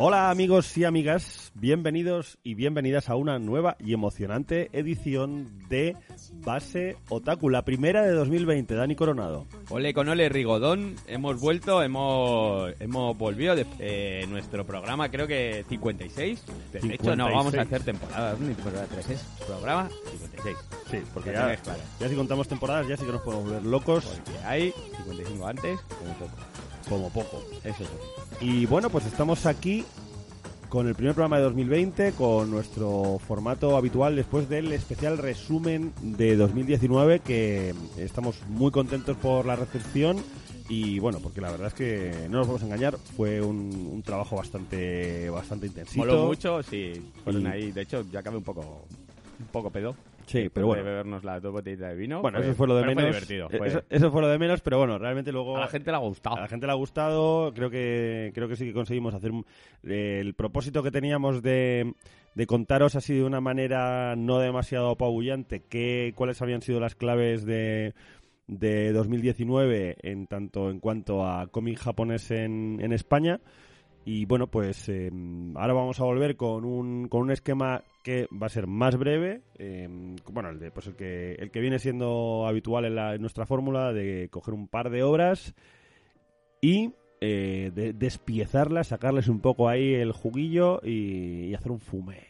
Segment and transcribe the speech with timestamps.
[0.00, 5.96] Hola amigos y amigas, bienvenidos y bienvenidas a una nueva y emocionante edición de
[6.44, 9.46] Base Otaku, la primera de 2020, Dani Coronado.
[9.70, 15.64] Ole con ole Rigodón, hemos vuelto, hemos hemos volvido de eh, nuestro programa, creo que
[15.68, 16.46] 56.
[16.46, 16.94] De 56.
[16.94, 20.56] hecho, no vamos a hacer temporada, ni temporada 3 es programa 56.
[20.92, 21.80] Sí, porque ya, claro.
[21.98, 25.80] ya si contamos temporadas ya sí que nos podemos volver locos Porque hay 55 antes,
[25.80, 26.36] como poco.
[26.88, 27.44] como poco.
[27.64, 28.27] Eso es así.
[28.40, 29.84] Y bueno, pues estamos aquí
[30.68, 36.36] con el primer programa de 2020, con nuestro formato habitual después del especial resumen de
[36.36, 40.18] 2019, que estamos muy contentos por la recepción.
[40.68, 44.02] Y bueno, porque la verdad es que no nos vamos a engañar, fue un, un
[44.02, 45.98] trabajo bastante bastante intensito.
[46.04, 46.92] Moló mucho, sí.
[47.24, 48.84] Fueron Y- ahí, de hecho, ya acabé un poco
[49.40, 49.96] un poco pedo.
[50.28, 50.84] Sí, pero De bueno.
[50.84, 52.20] bebernos las dos botellitas de vino.
[52.22, 53.02] Bueno, eso fue lo de menos.
[53.02, 53.48] Fue divertido.
[53.50, 55.90] Eh, fue- Eso, eso fue lo de menos, pero bueno, realmente luego a la gente
[55.90, 56.36] le ha gustado.
[56.36, 57.52] a la gente le ha gustado.
[57.54, 59.32] Creo que creo que sí que conseguimos hacer
[59.84, 61.94] eh, el propósito que teníamos de,
[62.34, 67.44] de contaros así de una manera no demasiado apabullante qué cuáles habían sido las claves
[67.44, 67.94] de
[68.46, 73.40] de 2019 en tanto en cuanto a cómic japonés en, en España
[74.04, 75.10] y bueno pues eh,
[75.56, 79.42] ahora vamos a volver con un con un esquema que va a ser más breve
[79.58, 79.88] eh,
[80.32, 83.44] bueno el de pues el que el que viene siendo habitual en, la- en nuestra
[83.44, 85.54] fórmula de coger un par de obras
[86.60, 92.27] y eh, de- despiezarlas sacarles un poco ahí el juguillo y, y hacer un fumé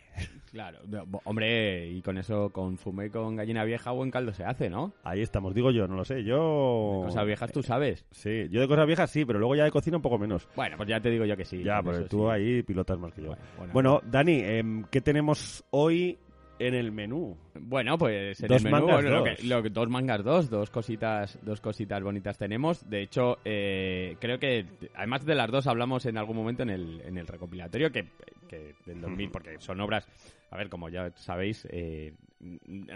[0.50, 0.78] Claro,
[1.24, 4.92] hombre, y con eso, con fumé con gallina vieja, buen caldo se hace, ¿no?
[5.04, 8.04] ahí estamos digo yo no lo sé yo Cosas viejas tú sabes.
[8.10, 10.76] sí yo de cosas viejas sí pero luego ya de cocina un poco menos Bueno,
[10.76, 11.62] pues ya te digo yo que sí.
[11.62, 12.30] ya pues eso tú sí.
[12.30, 13.72] ahí pilotas más que yo Bueno, bueno.
[13.72, 16.18] bueno Dani em, qué tenemos hoy
[16.58, 19.28] en el menú Bueno, pues en Dos el menú, mangas lo dos.
[19.38, 22.88] que- lo que- dos mangas dos, dos cositas, dos cositas bonitas tenemos.
[22.88, 24.64] De hecho, eh, creo que
[24.94, 28.06] además de las dos hablamos en algún momento en el, en el recopilatorio que,
[28.48, 30.08] que del 2000, porque son obras,
[30.50, 32.14] a ver, como ya sabéis, eh,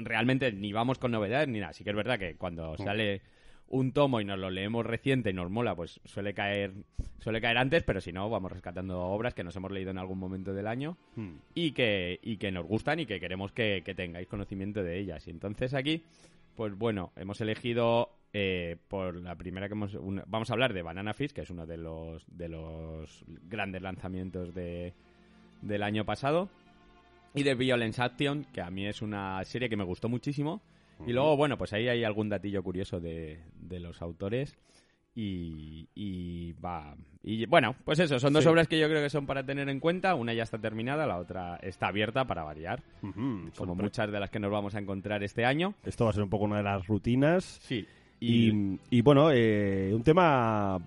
[0.05, 1.73] realmente ni vamos con novedades ni nada.
[1.73, 3.21] Sí que es verdad que cuando sale
[3.73, 6.73] un tomo y nos lo leemos reciente y nos mola, pues suele caer,
[7.19, 10.19] suele caer antes, pero si no, vamos rescatando obras que nos hemos leído en algún
[10.19, 11.37] momento del año Hmm.
[11.55, 15.27] y que, y que nos gustan y que queremos que, que tengáis conocimiento de ellas.
[15.27, 16.03] Y entonces aquí,
[16.55, 19.95] pues bueno, hemos elegido eh, por la primera que hemos...
[19.95, 23.81] una- vamos a hablar de Banana Fish, que es uno de los, de los grandes
[23.83, 24.93] lanzamientos de,
[25.63, 26.49] del año pasado.
[27.35, 30.61] Y de Violence Action, que a mí es una serie que me gustó muchísimo.
[31.07, 34.57] Y luego, bueno, pues ahí hay algún datillo curioso de, de los autores.
[35.15, 36.95] Y, y va.
[37.23, 38.49] Y bueno, pues eso, son dos Sí.
[38.49, 40.15] obras que yo creo que son para tener en cuenta.
[40.15, 42.83] Una ya está terminada, la otra está abierta para variar.
[43.57, 45.75] Como muchas de las que nos vamos a encontrar este año.
[45.85, 47.87] esto va a ser un poco una de las rutinas Sí.
[48.21, 50.79] Y, y bueno, eh, un tema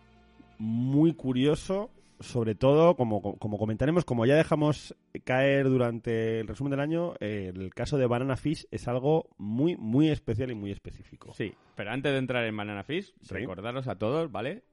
[0.58, 1.90] muy curioso,
[2.20, 7.52] sobre todo, como, como comentaremos, como ya dejamos caer durante el resumen del año, eh,
[7.54, 11.34] el caso de Banana Fish es algo muy, muy especial y muy específico.
[11.34, 13.34] Sí, pero antes de entrar en Banana Fish, Sí.
[13.34, 14.64] recordaros a todos, ¿vale?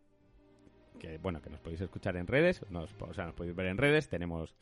[0.99, 3.79] Que bueno, que nos podéis escuchar en redes, nos, o sea, nos podéis ver en
[3.79, 4.55] redes, tenemos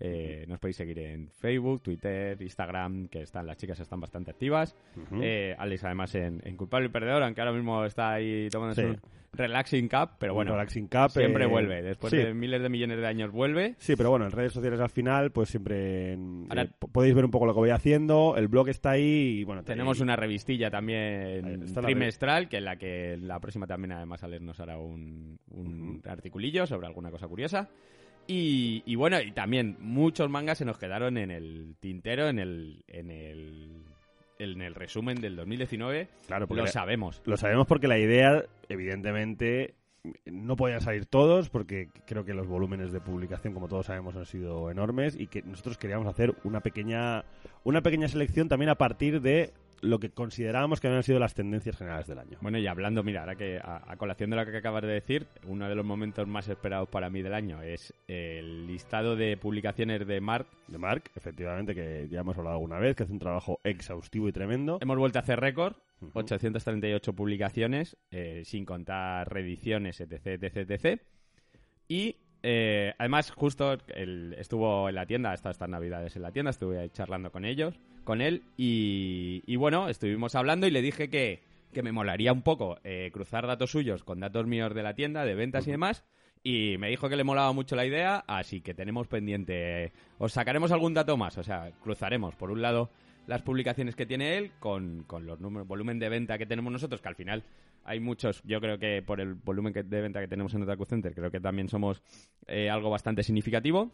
[0.00, 4.76] eh, nos podéis seguir en Facebook, Twitter, Instagram, que están las chicas están bastante activas.
[5.20, 8.88] Eh, Alex además en, en Culpable y Perdedor, aunque ahora mismo está ahí tomándose Sí.
[8.88, 9.00] un
[9.30, 12.16] relaxing cup, pero bueno, relaxing cup, siempre eh, vuelve, después sí.
[12.16, 13.74] de miles de millones de años vuelve.
[13.78, 17.14] Sí, pero bueno, en redes sociales al final, pues siempre en- Ahora- eh, po- podéis
[17.14, 18.36] ver un poco lo que voy haciendo.
[18.38, 23.18] El blog está ahí y bueno, Tenemos una revistilla también trimestral, que en la que
[23.20, 27.68] la próxima también además Alex nos hará un, un articulillo sobre alguna cosa curiosa.
[28.30, 32.84] Y, y bueno, y también muchos mangas se nos quedaron en el tintero, en el,
[32.86, 33.82] en el,
[34.38, 36.08] en el resumen del 2019.
[36.26, 37.22] Claro, porque Lo sabemos.
[37.24, 39.76] Lo sabemos porque la idea, evidentemente,
[40.26, 44.26] no podían salir todos, porque creo que los volúmenes de publicación, como todos sabemos, han
[44.26, 47.24] sido enormes y que nosotros queríamos hacer una pequeña,
[47.64, 51.76] una pequeña selección también a partir de lo que considerábamos que habían sido las tendencias
[51.76, 52.38] generales del año.
[52.40, 55.26] Bueno, y hablando, mira, ahora que a, a colación de lo que acabas de decir,
[55.46, 60.06] uno de los momentos más esperados para mí del año es el listado de publicaciones
[60.06, 60.46] de Mark.
[60.66, 64.32] De Mark, efectivamente, que ya hemos hablado alguna vez, que hace un trabajo exhaustivo y
[64.32, 64.78] tremendo.
[64.80, 66.10] Hemos vuelto a hacer récord, Ujú.
[66.18, 71.02] 838 publicaciones, eh, sin contar reediciones, etc, etc, etc.
[71.88, 73.76] Y eh, además, justo
[74.36, 77.78] estuvo en la tienda, hasta estas navidades en la tienda, estuve ahí charlando con ellos,
[78.04, 81.42] con él, y, y bueno, estuvimos hablando y le dije que,
[81.72, 85.24] que me molaría un poco eh, cruzar datos suyos con datos míos de la tienda,
[85.24, 86.04] de ventas y demás.
[86.44, 89.92] Y me dijo que le molaba mucho la idea, así que tenemos pendiente.
[90.18, 92.90] Os sacaremos algún dato más, o sea, cruzaremos por un lado
[93.26, 97.02] las publicaciones que tiene él con, con los números, volumen de venta que tenemos nosotros,
[97.02, 97.42] que al final
[97.88, 100.84] hay muchos, yo creo que por el volumen que- de venta que tenemos en Otaku
[100.84, 102.02] Center, creo que también somos
[102.46, 103.90] eh, algo bastante significativo.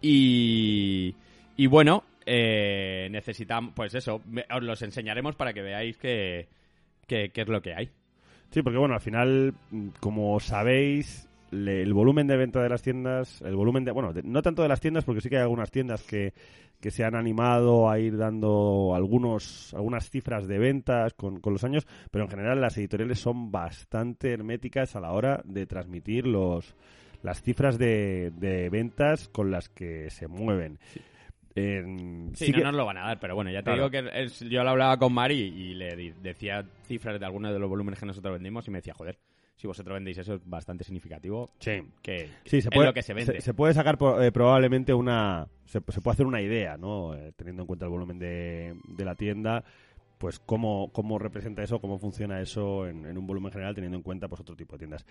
[0.00, 1.14] Y,
[1.56, 6.48] y bueno, eh, necesitamos, pues eso, me- os los enseñaremos para que veáis que,
[7.06, 7.90] que- qué es lo que hay.
[8.50, 12.82] Sí, porque bueno, al final, mm, como sabéis, le- el volumen de venta de las
[12.82, 15.42] tiendas, el volumen de, bueno, de- no tanto de las tiendas, porque sí que hay
[15.42, 16.32] algunas tiendas que,
[16.80, 21.64] que se han animado a ir dando algunos, algunas cifras de ventas con, con los
[21.64, 26.74] años, pero en general las editoriales son bastante herméticas a la hora de transmitir los
[27.22, 30.78] las cifras de, de ventas con las que se mueven.
[31.56, 33.88] En- Sí, sí no que- nos lo van a dar, pero bueno, ya te Claro.
[33.88, 37.58] digo que es- yo lo hablaba con Mari y le decía cifras de algunos de
[37.58, 39.18] los volúmenes que nosotros vendimos y me decía, joder,
[39.58, 41.82] si vosotros vendéis eso es bastante significativo, Sí.
[42.00, 43.40] que Sí, se es puede, lo que se vende.
[43.42, 45.46] Se, puede sacar po- eh, probablemente una.
[45.66, 47.14] Se, se puede hacer una idea, ¿no?
[47.14, 49.62] Eh, teniendo en cuenta el volumen de, de la tienda,
[50.16, 54.02] pues cómo, cómo representa eso, cómo funciona eso en, en un volumen general, teniendo en
[54.02, 55.04] cuenta pues otro tipo de tiendas.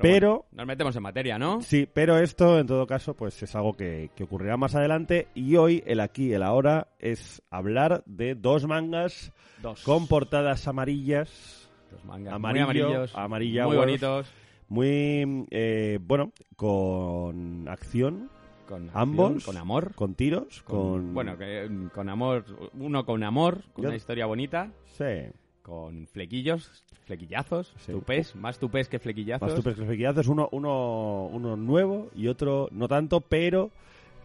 [0.00, 0.28] Pero.
[0.30, 1.60] bueno, nos metemos en materia, ¿no?
[1.60, 5.28] Sí, pero esto, en todo caso, pues es algo que, que ocurrirá más adelante.
[5.34, 9.82] Y hoy, el aquí el ahora, es hablar de dos mangas Dos.
[9.82, 11.63] con portadas amarillas,
[11.94, 14.26] Dos mangas amarillo, muy amarillos, amarilla, muy bonitos.
[14.68, 18.30] muy, eh, bueno, con acción,
[18.68, 19.94] Con Ambos, acción, con amor.
[19.94, 21.14] con tiros, Con, con...
[21.14, 22.44] Bueno, que, con amor.
[22.78, 24.70] Uno con amor, con Yo- una historia bonita.
[24.96, 25.04] Sí.
[25.62, 27.92] Con flequillos, flequillazos, Sí.
[27.92, 29.48] tupés, más tupés que flequillazos.
[29.48, 33.70] Más tupes que flequillazos, uno, uno, uno nuevo y otro no tanto, pero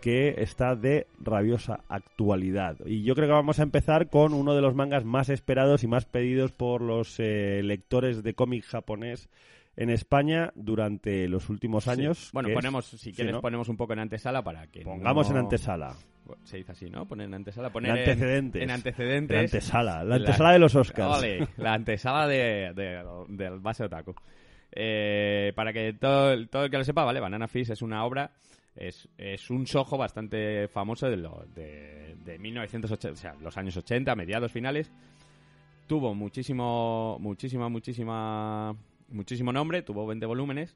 [0.01, 2.77] que está de rabiosa actualidad.
[2.85, 5.87] Y yo creo que vamos a empezar con uno de los mangas más esperados y
[5.87, 9.29] más pedidos por los eh, lectores de cómic japonés
[9.77, 11.89] en España durante los últimos Sí.
[11.91, 12.29] años.
[12.33, 13.41] Bueno, ponemos, si quieres, ¿no?
[13.41, 14.81] ponemos un poco en antesala para que.
[14.81, 15.95] Pongamos no- en antesala.
[16.43, 17.07] Se dice así, ¿no?
[17.07, 17.71] Poner en antesala.
[17.71, 18.61] Poner En en- antecedentes.
[18.61, 19.37] En, En antecedentes.
[19.39, 20.03] antesala.
[20.03, 21.17] La La- antesala de los Oscars.
[21.17, 24.13] Ole, la antesala de, de- del base otaku.
[24.71, 27.19] Eh, para que todo, todo el que lo sepa, ¿vale?
[27.19, 28.31] Banana Fish es una obra,
[28.75, 33.75] es, es un sojo bastante famoso de, lo, de, de 1980, o sea, los años
[33.77, 34.91] 80, mediados finales.
[35.87, 38.75] Tuvo muchísimo, muchísima, muchísima,
[39.09, 40.75] muchísimo nombre, tuvo 20 volúmenes.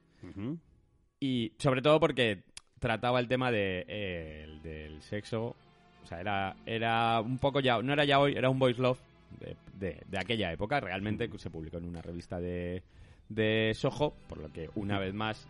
[1.20, 2.42] Y sobre todo porque
[2.80, 5.54] trataba el tema de, eh, el- del sexo.
[6.02, 7.80] O sea, era, era un poco ya.
[7.80, 8.98] No era ya hoy, era un voice love
[9.40, 10.80] de, de- de aquella época.
[10.80, 12.82] Realmente se publicó en una revista de,
[13.28, 15.48] de Soho, por lo que una vez más.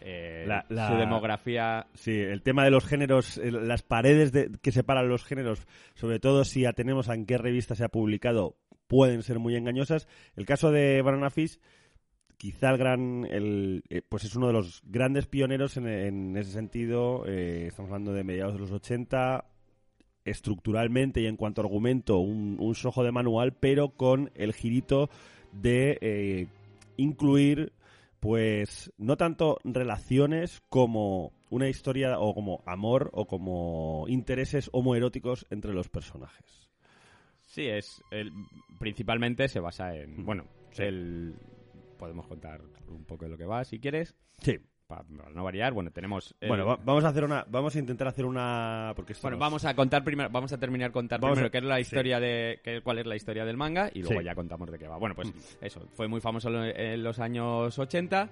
[0.00, 1.86] Eh, La- la- Su demografía.
[1.94, 6.44] Sí, el tema de los géneros, las paredes de- que separan los géneros, sobre todo
[6.44, 8.56] si atenemos a en qué revista se ha publicado,
[8.86, 10.08] pueden ser muy engañosas.
[10.36, 11.58] El caso de Banana Fish,
[12.36, 16.52] quizá el gran, el, eh, pues es uno de los grandes pioneros en, en ese
[16.52, 17.24] sentido.
[17.26, 19.44] eh, estamos hablando de mediados de los 80,
[20.24, 25.08] estructuralmente y en cuanto a argumento, un, un sojo de manual, pero con el girito
[25.52, 26.46] de eh,
[26.96, 27.72] incluir
[28.20, 35.72] pues no tanto relaciones como una historia o como amor o como intereses homoeróticos entre
[35.72, 36.68] los personajes.
[37.42, 38.02] Sí, es.
[38.10, 38.32] el-
[38.78, 40.20] principalmente se basa en.
[40.22, 40.24] Mm.
[40.24, 40.44] Bueno,
[40.76, 41.34] el.
[41.98, 44.14] Podemos contar un poco de lo que va si quieres.
[44.42, 44.58] Sí.
[44.88, 45.04] Para
[45.34, 46.34] no variar, bueno, tenemos.
[46.40, 49.40] el- Bueno, va- vamos a hacer una vamos a intentar hacer una porque Bueno, nos-
[49.40, 51.82] vamos a contar primero, vamos a terminar contar Vamos primero a- qué es la sí.
[51.82, 54.24] historia de qué- cuál es la historia del manga y luego Sí.
[54.24, 54.96] ya contamos de qué va.
[54.96, 55.38] Bueno, pues Mm.
[55.60, 58.30] eso, fue muy famoso en los años 80.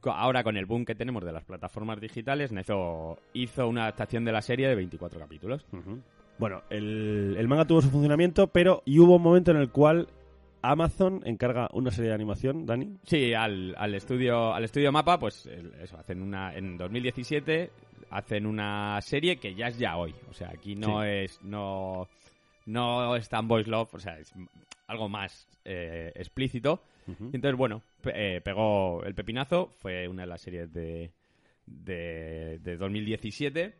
[0.00, 4.24] Co- Ahora con el boom que tenemos de las plataformas digitales, Nezo hizo una adaptación
[4.24, 5.64] de la serie de 24 capítulos.
[6.38, 10.08] Bueno, el, el manga tuvo su funcionamiento, pero y hubo un momento en el cual
[10.70, 12.96] Amazon encarga una serie de animación, Dani.
[13.04, 17.70] Sí, al, al estudio al estudio Mapa, pues eso hacen una en 2017
[18.10, 21.08] hacen una serie que ya es ya hoy, o sea, aquí no Sí.
[21.08, 22.06] es no
[22.66, 24.32] no es tan voice love, o sea, es
[24.86, 26.80] algo más eh, explícito.
[27.08, 31.12] Y entonces, bueno, pe- eh, pegó el pepinazo, fue una de las series de,
[31.66, 33.74] de, de 2017.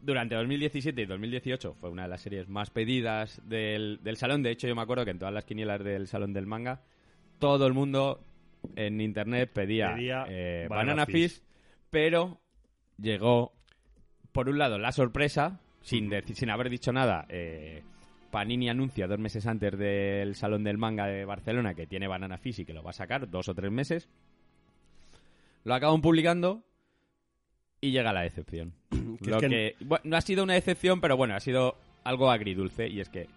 [0.00, 4.42] Durante 2017 y 2018 fue una de las series más pedidas del, del salón.
[4.42, 6.82] De hecho, yo me acuerdo que en todas las quinielas del salón del manga,
[7.38, 8.22] todo el mundo
[8.76, 11.34] en internet pedía, Pedía eh, Banana Fish.
[11.38, 11.42] Fish,
[11.90, 12.40] pero
[12.98, 13.52] llegó,
[14.32, 17.26] por un lado, la sorpresa, sin, deci- sin haber dicho nada.
[17.28, 17.82] eh,
[18.30, 22.60] Panini anuncia dos meses antes del Salón del Manga de Barcelona que tiene Banana Fish
[22.60, 24.08] y que lo va a sacar dos o tres meses.
[25.64, 26.62] Lo acaban publicando
[27.80, 28.72] y llega la decepción.
[29.22, 31.76] Que Lo es que- que, bueno, no ha sido una decepción, pero bueno, ha sido
[32.04, 33.28] algo agridulce y es que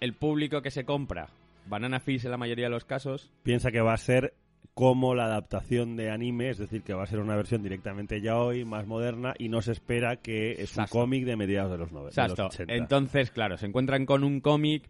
[0.00, 1.28] el público que se compra
[1.66, 4.32] Banana Fish en la mayoría de los casos Piensa que va a ser
[4.72, 8.38] como la adaptación de anime, es decir, que va a ser una versión directamente ya
[8.38, 10.92] hoy, más moderna, y no se espera que es un Exacto.
[11.00, 12.46] cómic de mediados de los, nove- de los Exacto.
[12.46, 12.74] 80.
[12.74, 14.88] Entonces, claro, se encuentran con un cómic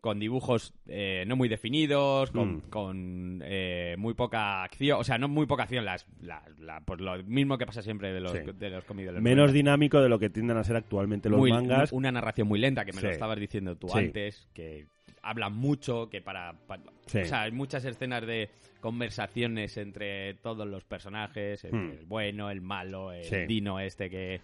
[0.00, 2.60] con dibujos eh, no muy definidos, con, Mm.
[2.70, 7.00] con, eh, muy poca acción, o sea, no muy poca acción, las, la- la- pues
[7.00, 8.38] lo mismo que pasa siempre de los, Sí.
[8.56, 9.52] de los cómics de los Menos 90.
[9.54, 11.90] dinámico de lo que tienden a ser actualmente los Muy- mangas.
[11.92, 13.98] Una narración muy lenta, que me lo estabas diciendo tú Sí.
[13.98, 14.86] antes, que
[15.22, 16.52] hablan mucho, que para...
[16.52, 18.48] O sea, hay muchas escenas de
[18.80, 21.90] conversaciones entre todos los personajes, entre Hmm.
[22.00, 24.40] el bueno, el malo, el dino este que,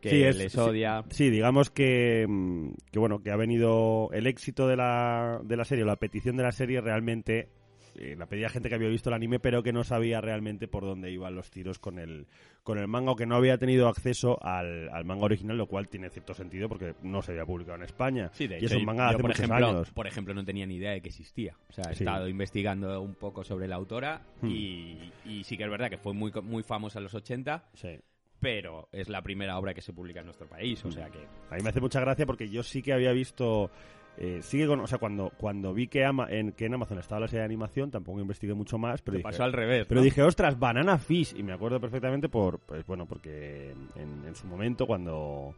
[0.00, 1.04] que Sí, es- les sí, odia.
[1.10, 5.64] Sí, digamos que, mm, que bueno, que ha venido el éxito de la, de la
[5.64, 7.48] serie, o la petición de la serie realmente
[7.96, 10.84] eh, la pedía gente que había visto el anime, pero que no sabía realmente por
[10.84, 12.28] dónde iban los tiros con el,
[12.62, 15.88] con el manga, o que no había tenido acceso al, al manga original, lo cual
[15.88, 18.30] tiene cierto sentido porque no se había publicado en España.
[18.32, 19.90] Sí, de y es hecho, un manga yo, hace por muchos ejemplo, años.
[19.90, 21.56] por ejemplo, no tenía ni idea de que existía.
[21.68, 22.04] O sea, he Sí.
[22.04, 24.46] estado investigando un poco sobre la autora Hmm.
[24.48, 27.98] y, y sí que es verdad que fue muy, muy famosa en los 80, Sí.
[28.40, 31.18] Pero es la primera obra que se publica en nuestro país, o sea que...
[31.50, 33.70] A mí me hace mucha gracia porque yo sí que había visto.
[34.16, 37.28] Eh, con- o sea, cuando, cuando vi que, ama- en, que en Amazon estaba la
[37.28, 40.04] serie de animación, tampoco investigué mucho más, pero Te dije, pasó al revés, Pero ¿no?
[40.04, 41.34] dije, ostras, Banana Fish.
[41.38, 45.54] Y me acuerdo perfectamente por, pues bueno, porque en, en su momento cuando,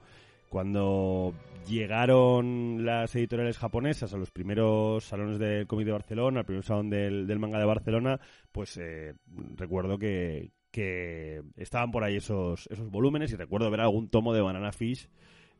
[0.48, 1.34] cuando
[1.66, 6.90] llegaron las editoriales japonesas a los primeros salones del cómic de Barcelona, al primer salón
[6.90, 8.20] del, del manga de Barcelona,
[8.52, 9.14] pues eh,
[9.56, 14.40] recuerdo que, que estaban por ahí esos, esos volúmenes y recuerdo ver algún tomo de
[14.40, 15.08] Banana Fish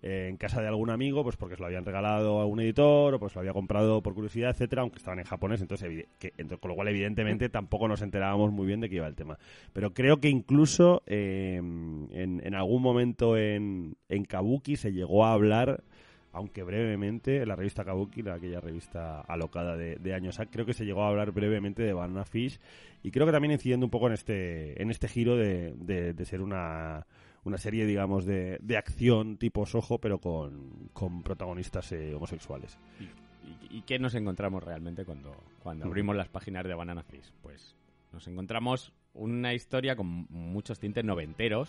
[0.03, 3.15] eh, en casa de algún amigo, pues porque se lo habían regalado a un editor
[3.15, 6.71] o pues lo había comprado por curiosidad, etcétera, aunque estaban en japonés, entonces, que, con
[6.71, 9.39] lo cual evidentemente tampoco nos enterábamos muy bien de qué iba el tema.
[9.73, 15.35] Pero creo que incluso eh, en, en algún momento en, en Kabuki se llegó a
[15.35, 15.85] hablar,
[16.33, 20.73] aunque brevemente, en la revista Kabuki, la- aquella revista alocada de, de años, creo que
[20.75, 22.59] se llegó a hablar brevemente de Banana Fish
[23.03, 26.25] y creo que también incidiendo un poco en este, en este giro de, de- de
[26.25, 27.07] ser una
[27.45, 32.79] una serie, digamos, de, de acción tipo Soho, pero con, con protagonistas eh, homosexuales.
[33.01, 37.33] ¿Y, y qué nos encontramos realmente cuando, cuando abrimos las páginas de Banana Fish?
[37.43, 37.75] Pues
[38.13, 41.69] nos encontramos una historia con muchos tintes noventeros.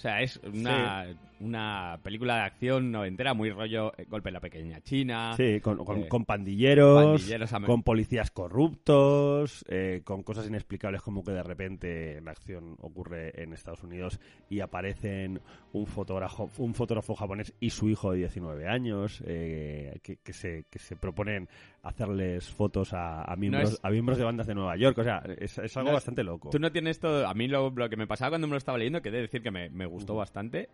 [0.00, 4.40] O sea, es una, una película de acción noventera muy rollo eh, Golpe en la
[4.40, 5.34] Pequeña China.
[5.36, 7.22] Sí, con, con- eh, con pandilleros,
[7.66, 13.52] con policías corruptos, eh, con cosas inexplicables como que de repente la acción ocurre en
[13.52, 15.40] Estados Unidos y aparecen
[15.74, 20.64] un fotógrafo, un fotógrafo japonés y su hijo de 19 años eh, que, que se,
[20.70, 21.46] que se proponen
[21.82, 24.98] hacerles fotos a, a miembros, es- a miembros de bandas de Nueva York.
[24.98, 26.50] O sea, es, es algo No es- bastante loco.
[26.50, 27.26] Tú no tienes todo.
[27.26, 29.42] A mí lo, lo que me pasaba cuando me lo estaba leyendo, que de decir
[29.42, 30.68] que me, me gustó bastante.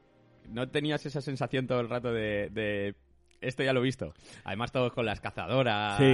[0.49, 2.95] ¿No tenías esa sensación todo el rato de, de
[3.41, 4.15] esto ya lo he visto?
[4.45, 5.99] Además, todos con las cazadoras.
[5.99, 6.05] Sí,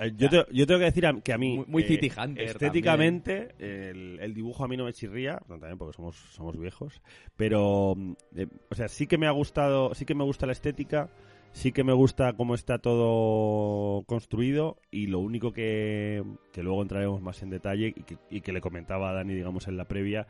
[0.00, 1.56] eh, yo, te- yo tengo que decir a- que a mí...
[1.56, 5.76] Muy- muy eh, City Hunter Estéticamente, el, el dibujo a mí no me chirría, también
[5.76, 7.02] porque somos, somos viejos,
[7.36, 10.52] pero, mm, eh, o sea, sí que me ha gustado, sí que me gusta la
[10.52, 11.10] estética,
[11.52, 17.20] sí que me gusta cómo está todo construido y lo único que, que luego entraremos
[17.22, 20.26] más en detalle y que, y que le comentaba a Dani, digamos, en la previa,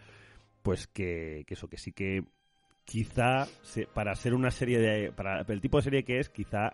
[0.63, 2.25] pues que, que eso, que sí que
[2.85, 5.13] quizá se- para ser una serie de...
[5.13, 6.73] para el tipo de serie que es, quizá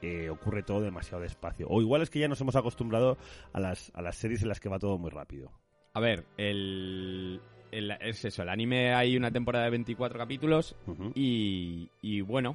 [0.00, 1.66] eh, ocurre todo demasiado despacio.
[1.68, 3.18] O igual es que ya nos hemos acostumbrado
[3.52, 5.50] a las, a las series en las que va todo muy rápido.
[5.94, 7.40] A ver, el,
[7.72, 8.42] el- es eso.
[8.42, 10.76] El anime hay una temporada de 24 capítulos
[11.14, 12.54] y, y bueno,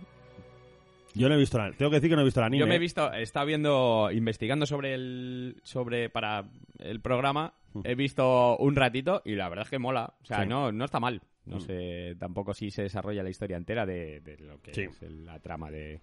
[1.15, 2.59] Yo no he visto la, tengo que decir que no he visto el anime.
[2.59, 6.45] Yo me he visto, he estado viendo, investigando sobre el, sobre, para
[6.79, 7.81] el programa, Mm.
[7.85, 10.13] he visto un ratito y la verdad es que mola.
[10.21, 10.47] O sea, Sí.
[10.49, 11.21] no, no está mal.
[11.45, 11.61] No Mm.
[11.61, 14.81] sé tampoco si se desarrolla la historia entera de, de lo que Sí.
[14.83, 15.99] es la trama de,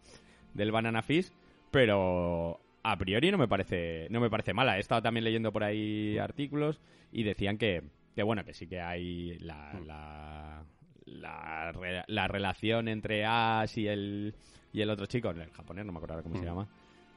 [0.55, 1.31] del Banana Fish,
[1.71, 4.76] pero a priori no me parece, no me parece mala.
[4.76, 6.81] He estado también leyendo por ahí artículos
[7.12, 7.83] y decían que,
[8.17, 9.87] que bueno, que sí que hay la, Mm.
[9.87, 10.64] la,
[11.07, 14.35] la, la relación entre Ash y el,
[14.73, 16.47] y el otro chico, el japonés, no me acuerdo ahora cómo se Mm.
[16.47, 16.69] llama,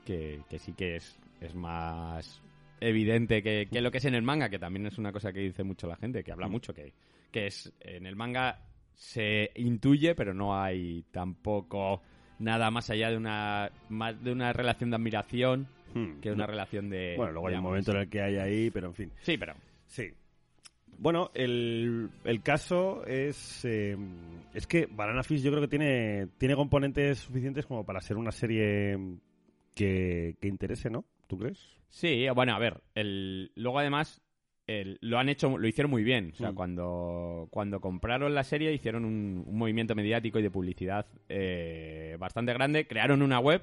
[0.06, 2.42] que, que sí que es, es más
[2.82, 5.40] evidente que, que lo que es en el manga, que también es una cosa que
[5.40, 6.52] dice mucho la gente, que habla Mm.
[6.52, 6.94] mucho, que,
[7.32, 8.60] que es en el manga
[8.96, 12.02] se intuye, pero no hay tampoco
[12.40, 16.20] nada más allá de una más de una relación de admiración Hmm.
[16.22, 18.88] que una relación de Bueno, luego hay un momento en el que hay ahí, pero
[18.88, 19.12] en fin.
[19.22, 19.54] sí pero
[19.88, 20.12] Sí.
[20.98, 23.98] Bueno, el, el caso es eh,
[24.54, 28.32] es que Banana Fish yo creo que tiene tiene componentes suficientes como para ser una
[28.32, 28.98] serie
[29.76, 31.06] que, que interese, ¿no?
[31.28, 31.60] ¿Tú crees?
[31.90, 34.22] Sí, bueno, a ver, el, luego además
[34.68, 36.32] el- lo han hecho, lo hicieron muy bien.
[36.34, 36.56] O sea, Mm.
[36.56, 42.54] cuando, cuando compraron la serie hicieron un, un movimiento mediático y de publicidad eh, bastante
[42.54, 42.88] grande.
[42.88, 43.62] Crearon una web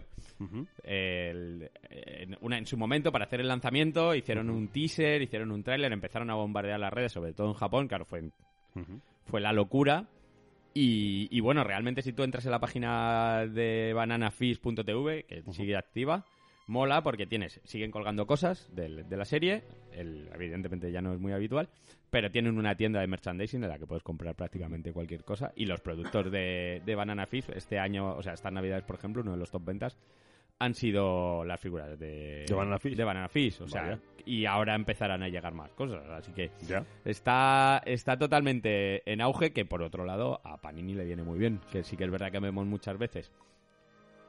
[0.85, 5.63] el- en, una, en su momento para hacer el lanzamiento, hicieron un teaser, hicieron un
[5.63, 8.31] tráiler, empezaron a bombardear las redes, sobre todo en Japón, claro, fue,
[9.25, 10.07] fue la locura.
[10.73, 16.25] Y, y bueno, realmente si tú entras en la página de bananafish.tv, que sigue activa,
[16.71, 21.21] mola porque tienes, siguen colgando cosas del- de, la serie, el, evidentemente ya no es
[21.21, 21.69] muy habitual,
[22.11, 25.67] pero tienen una tienda de merchandising en la que puedes comprar prácticamente cualquier cosa y
[25.67, 29.33] los productos de, de Banana Fish este año, o sea, estas navidades, por ejemplo, uno
[29.33, 29.99] de los top ventas
[30.63, 32.95] han sido las figuras de, De Banana Fish.
[32.97, 36.85] de Banana Fish, o sea, y ahora empezarán a llegar más cosas, así que Ya.
[37.05, 41.61] está, está totalmente en auge, que por otro lado a Panini le viene muy bien,
[41.73, 43.33] que sí que es verdad que vemos muchas veces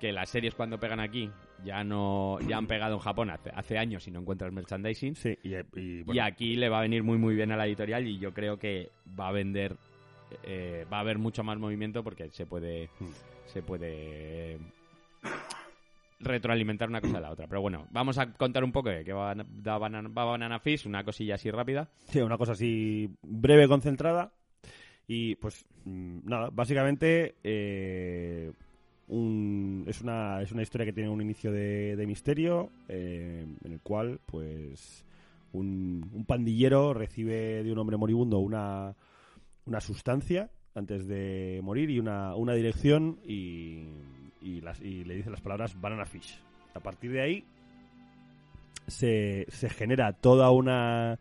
[0.01, 1.29] que las series cuando pegan aquí
[1.63, 5.37] ya no ya han pegado en Japón hace, hace años y no encuentras merchandising Sí,
[5.43, 8.05] y, y, y bueno, aquí le va a venir muy muy bien a la editorial
[8.07, 9.77] y yo creo que va a vender
[10.43, 13.11] eh, va a haber mucho más movimiento porque se puede Hmm.
[13.53, 14.57] se puede
[16.19, 19.13] retroalimentar una cosa de la otra pero bueno vamos a contar un poco de qué
[19.13, 23.67] va, da Banana, va Banana Fish una cosilla así rápida Sí, una cosa así breve,
[23.67, 24.31] concentrada.
[25.07, 28.51] Y pues mm, nada, básicamente eh,
[29.07, 33.71] un- es, una, es una historia que tiene un inicio de, de misterio eh, en
[33.71, 35.05] el cual pues
[35.53, 38.95] un, un pandillero recibe de un hombre moribundo una,
[39.65, 43.83] una sustancia antes de morir y una, una dirección y,
[44.41, 46.39] y, las, y le dice las palabras banana fish.
[46.73, 47.43] A partir de ahí
[48.87, 51.19] se, se genera toda una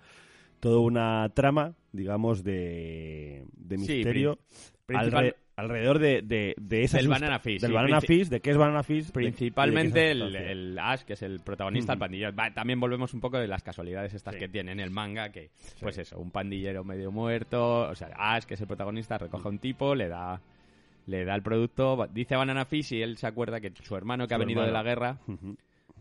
[0.60, 4.38] toda una trama, digamos, de, de Sí, misterio
[4.86, 8.28] principal- alre- alrededor de, de, de esa Del banana fish, Del sí, banana princi- fish,
[8.28, 9.10] de qué es banana fish.
[9.12, 12.34] Principalmente el, Ash, que es el protagonista, el pandillero.
[12.34, 14.40] Va, también volvemos un poco de las casualidades estas Sí.
[14.40, 15.50] que tiene en el manga, que,
[15.80, 19.50] pues eso, un pandillero medio muerto, o sea, Ash, que es el protagonista, recoge a
[19.50, 20.40] un tipo, le da
[21.06, 24.34] le da el producto, dice Banana Fish y él se acuerda que su hermano que
[24.34, 25.18] ha venido de la guerra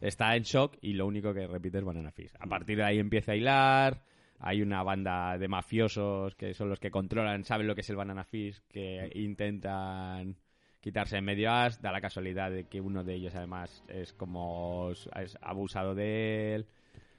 [0.02, 2.32] está en shock y lo único que repite es Banana Fish.
[2.40, 4.02] A partir de ahí empieza a hilar,
[4.40, 7.98] hay una banda de mafiosos que son los que controlan, saben lo que es el
[7.98, 10.38] Banana Fish, que intentan
[10.80, 14.92] quitarse en medio as, da la casualidad de que uno de ellos además es como
[14.92, 16.68] es abusado de él.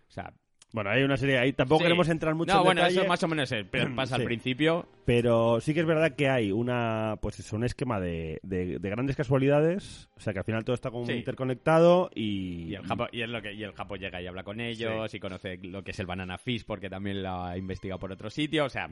[0.09, 0.33] O sea,
[0.73, 1.53] Bueno, hay una serie ahí.
[1.53, 1.85] Tampoco sí.
[1.85, 4.25] queremos entrar mucho No, en bueno, detalle, eso más o menos es, pero pasa al
[4.25, 4.87] principio.
[5.05, 8.91] pero sí que es verdad que hay una, pues eso, un esquema de, de, de
[8.91, 10.09] grandes casualidades.
[10.17, 11.13] O sea, que al final todo está como Sí.
[11.13, 12.69] interconectado y...
[12.71, 15.13] Y el, Japo, y, es lo que, y el Japo llega y habla con ellos
[15.13, 18.31] y conoce lo que es el Banana Fish porque también lo ha investigado por otro
[18.31, 18.65] sitio.
[18.65, 18.91] O sea,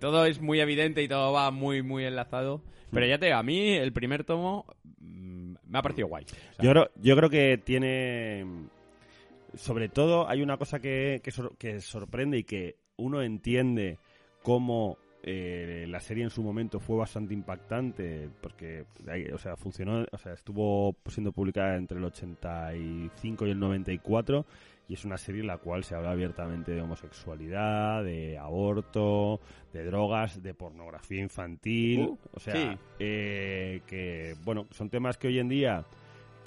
[0.00, 2.62] todo es muy evidente y todo va muy, muy enlazado.
[2.92, 4.66] Pero ya te digo, a mí el primer tomo
[4.98, 6.24] mm, me ha parecido guay.
[6.24, 8.44] O sea, Yo creo, yo creo que tiene.
[9.54, 13.98] Sobre todo, hay una cosa que, que, sor- que sorprende y que uno entiende
[14.42, 18.84] cómo eh, la serie en su momento fue bastante impactante, porque
[19.34, 24.46] o sea, funcionó, o sea, estuvo siendo publicada entre el 85 y el 94
[24.88, 29.40] y es una serie en la cual se habla abiertamente de homosexualidad, de aborto,
[29.72, 32.78] de drogas, de pornografía infantil, Uh, o sea, sí.
[32.98, 35.84] eh, que bueno, son temas que hoy en día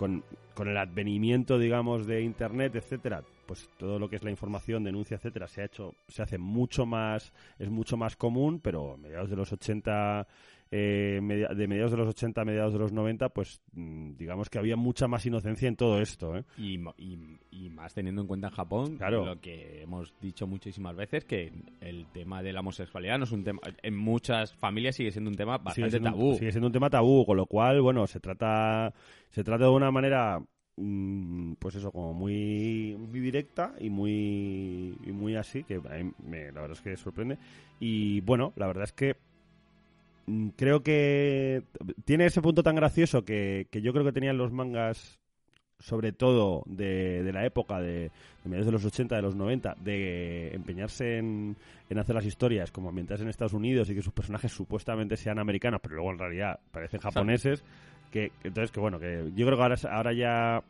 [0.04, 0.22] con,
[0.54, 5.16] con el advenimiento, digamos, de internet, etcétera, pues todo lo que es la información, denuncia,
[5.16, 9.30] etcétera, se ha hecho, se hace mucho más, es mucho más común, pero a mediados
[9.30, 10.28] de los 80,
[10.76, 11.20] eh,
[11.56, 14.76] de mediados de los 80 a mediados de los 90, pues mm, digamos que había
[14.76, 16.44] mucha más inocencia en todo esto, ¿eh?
[16.58, 17.20] y, y,
[17.52, 19.24] y más teniendo en cuenta en Japón Claro.
[19.24, 23.44] lo que hemos dicho muchísimas veces, que el tema de la homosexualidad no es un
[23.44, 23.60] tema...
[23.84, 26.30] En muchas familias sigue siendo un tema bastante tabú.
[26.32, 28.92] Un, sigue siendo un tema tabú, con lo cual, bueno, se trata,
[29.30, 30.42] se trata de una manera,
[30.78, 36.12] mm, pues eso, como muy, muy directa y muy, y muy así, que a mí
[36.26, 37.38] me- la verdad es que sorprende.
[37.80, 39.16] Y bueno, la verdad es que
[40.56, 41.64] creo que
[42.06, 45.20] tiene ese punto tan gracioso que, que yo creo que tenían los mangas
[45.80, 48.12] sobre todo de, de la época de, de
[48.46, 51.58] mediados de los 80, de los 90, de empeñarse en,
[51.90, 55.40] en hacer las historias como ambientadas en Estados Unidos y que sus personajes supuestamente sean
[55.40, 57.66] americanos, pero luego en realidad parecen japoneses,
[58.12, 60.64] que que entonces que bueno, que yo creo que ahora, ahora ya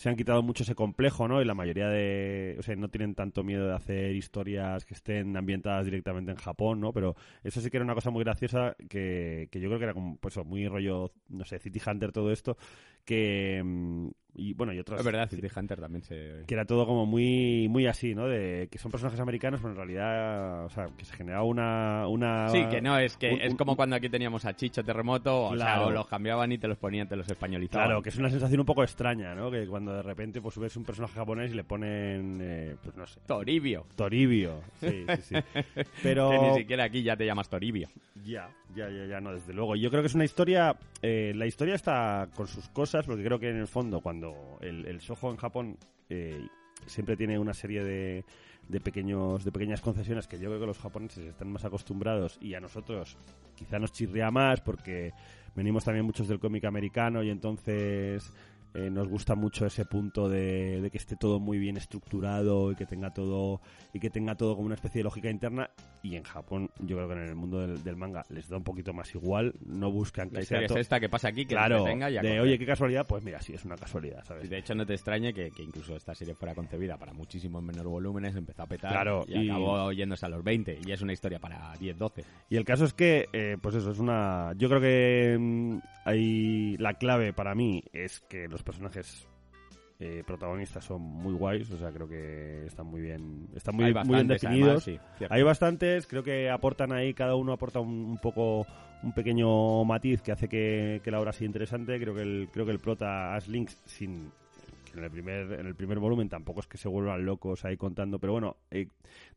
[0.00, 1.42] se han quitado mucho ese complejo, ¿no?
[1.42, 5.36] Y la mayoría de, o sea, no tienen tanto miedo de hacer historias que estén
[5.36, 6.90] ambientadas directamente en Japón, ¿no?
[6.94, 9.92] Pero eso sí que era una cosa muy graciosa que, que yo creo que era
[9.92, 12.56] como, pues, muy rollo, no sé, City Hunter, todo esto,
[13.04, 15.00] que, mm, y bueno, y otras...
[15.00, 16.44] Es verdad, City Hunter también se...
[16.46, 18.26] que era todo como muy muy así, ¿no?
[18.28, 22.06] De que son personajes americanos, pero en realidad, o sea, que se generaba una...
[22.06, 24.84] una Sí, que no, es que un- es un- como cuando aquí teníamos a Chicho
[24.84, 25.86] Terremoto, o sea, Claro.
[25.86, 27.88] o los cambiaban y te los ponían, te los españolizaban.
[27.88, 29.50] Claro, que es una sensación un poco extraña, ¿no?
[29.50, 33.06] Que cuando de repente pues ves un personaje japonés y le ponen, eh, pues no
[33.08, 33.84] sé, Toribio.
[33.96, 34.60] Toribio.
[34.80, 35.34] Sí, sí, sí.
[36.04, 36.30] Pero...
[36.30, 37.88] Que ni siquiera aquí ya te llamas Toribio.
[38.24, 39.74] Ya, ya, ya, ya, no, desde luego.
[39.76, 40.76] Yo creo que es una historia.
[41.02, 44.86] eh, la historia está con sus cosas, porque creo que en el fondo, cuando el,
[44.86, 45.76] el Soho en Japón
[46.08, 46.46] eh,
[46.86, 48.24] siempre tiene una serie de,
[48.68, 52.54] de pequeños de pequeñas concesiones que yo creo que los japoneses están más acostumbrados y
[52.54, 53.16] a nosotros
[53.54, 55.12] quizá nos chirría más porque
[55.54, 58.32] venimos también muchos del cómic americano y entonces
[58.74, 62.76] eh, nos gusta mucho ese punto de, de que esté todo muy bien estructurado y
[62.76, 63.60] que tenga todo
[63.92, 65.70] y que tenga todo como una especie de lógica interna
[66.02, 68.64] y en Japón yo creo que en el mundo del, del manga les da un
[68.64, 71.54] poquito más igual no buscan que La sea historia es esta que pasa aquí, que
[71.54, 74.24] claro te tenga y a de oye qué casualidad pues mira sí es una casualidad
[74.24, 77.62] sabes de hecho, no te extrañe que, que incluso esta serie fuera concebida para muchísimos
[77.62, 80.78] menor volúmenes, empezó a petar Claro, y, y- acabó yéndose a los 20.
[80.86, 82.24] Y es una historia para 10, 12.
[82.48, 84.52] Y el caso es que, eh, pues eso, es una...
[84.56, 86.76] Yo creo que mm, hay...
[86.78, 89.28] La clave para mí es que los personajes
[90.02, 94.26] eh, protagonistas son muy guays, o sea, creo que están muy bien, están muy, bien
[94.26, 94.68] definidos.
[94.68, 95.34] además, sí, cierto.
[95.34, 98.66] Hay bastantes, creo que aportan ahí, cada uno aporta un, un poco,
[99.02, 102.00] un pequeño matiz que hace que, que la obra sea interesante.
[102.00, 104.32] Creo que el, creo que el prota Ash Lynx, sin
[104.90, 107.76] que en el primer, en el primer volumen tampoco es que se vuelvan locos ahí
[107.76, 108.88] contando, pero bueno, eh,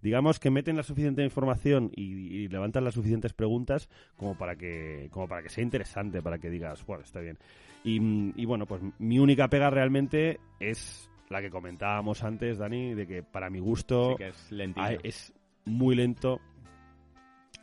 [0.01, 5.09] digamos que meten la suficiente información y, y levantan las suficientes preguntas como para que,
[5.12, 7.38] como para que sea interesante, para que digas, bueno, está bien.
[7.83, 7.99] Y,
[8.41, 13.23] y bueno, pues mi única pega realmente es la que comentábamos antes, Dani, de que
[13.23, 15.33] para mi gusto Sí que es hay- es
[15.65, 16.39] muy lento.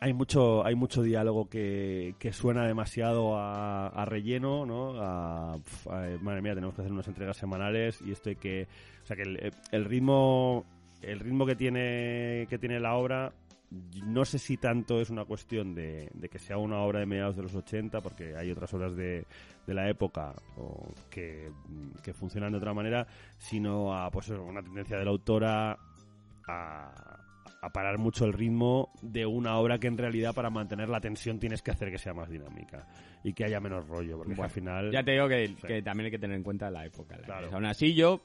[0.02, 4.98] Hay mucho, hay mucho diálogo que, que suena demasiado a, a relleno, ¿no?
[4.98, 8.66] A, a- madre mía, tenemos que hacer unas entregas semanales y esto hay que,
[9.02, 10.64] o sea que el, el ritmo,
[11.02, 13.32] el ritmo que tiene, que tiene la obra,
[14.04, 17.36] no sé si tanto es una cuestión de, de que sea una obra de mediados
[17.36, 19.24] de los 80, porque hay otras obras de,
[19.66, 21.50] de la época o que,
[22.02, 23.06] que funcionan de otra manera,
[23.38, 25.78] sino a pues una tendencia de la autora
[26.48, 27.20] a,
[27.62, 31.38] a parar mucho el ritmo de una obra que en realidad para mantener la tensión
[31.38, 32.88] tienes que hacer que sea más dinámica
[33.22, 34.90] y que haya menos rollo, porque Bueno, al final...
[34.90, 35.66] Ya te digo que, Sí.
[35.66, 37.16] que también hay que tener en cuenta la época.
[37.18, 37.50] la Claro.
[37.52, 38.20] Aún así, yo,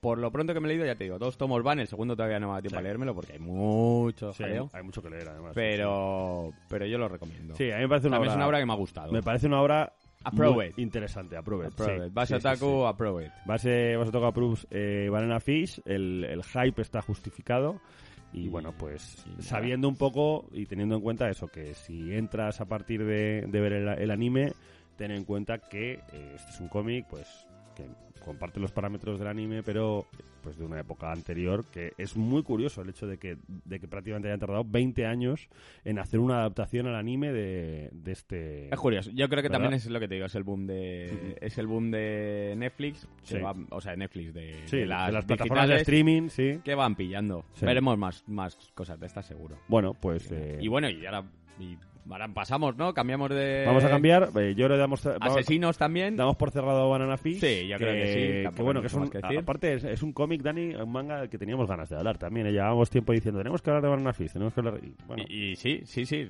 [0.00, 2.14] por lo pronto que me he leído, ya te digo, dos tomos van, el segugundo
[2.14, 2.78] todavía no me da tiempo Sí.
[2.78, 4.70] a leérmelo porque hay mucho Sí, hay, jaleo.
[4.72, 5.52] hay mucho que leer además.
[5.54, 7.54] Pero, pero yo lo recomiendo.
[7.56, 9.12] Sí, a mí me parece una obra, es una obra que me ha gustado.
[9.12, 9.92] me parece una obra
[10.24, 10.78] Approve it.
[10.78, 12.06] interesante, approve it, Approve sí.
[12.06, 12.12] it.
[12.12, 12.84] Base Sí, sí, Otaku, sí.
[12.86, 13.32] approve it.
[13.46, 17.80] Base, Base Otaku approves eh, Banana Fish, el, el hype está justificado
[18.32, 22.12] y Y- bueno, pues y sabiendo un poco y teniendo en cuenta eso, que si
[22.14, 24.52] entras a partir de, de ver el, el anime,
[24.96, 27.86] ten en cuenta que eh, este es un cómic, pues que
[28.18, 30.06] comparte los parámetros del anime, pero
[30.42, 33.88] pues de una época anterior, que es muy curioso el hecho de que, de que
[33.88, 35.48] prácticamente hayan tardado 20 años
[35.84, 38.72] en hacer una adaptación al anime de, de este...
[38.72, 39.10] Es curioso.
[39.10, 39.60] Yo creo que ¿Verdad?
[39.62, 43.06] también es lo que te digo, es el boom de es el boom de Netflix,
[43.28, 43.38] que Sí.
[43.38, 46.60] va- o sea, de Netflix de, Sí, de las, plataformas de streaming, sí.
[46.64, 47.44] que van pillando.
[47.60, 49.56] Veremos más más cosas de estas seguro.
[49.68, 50.30] Bueno, pues...
[50.30, 51.24] eh, Y bueno, y ahora
[51.58, 51.76] y
[52.10, 52.92] ahora pasamos, ¿no?
[52.94, 54.30] Cambiamos de Vamos a cambiar.
[54.38, 56.16] eh, yo que damos, vamos- asesinos también.
[56.16, 57.40] damos por cerrado Banana Fish.
[57.40, 58.06] Sí, yo creo que
[58.48, 61.20] sí, Que bueno, que es un, que aparte es, es un cómic, Dani, un manga
[61.20, 62.46] del que teníamos ganas de hablar también.
[62.46, 64.80] eh, Llevábamos tiempo diciendo, tenemos que hablar de Banana Fish, tenemos que hablar...
[64.82, 66.28] y, bueno, Y, y sí, sí, sí.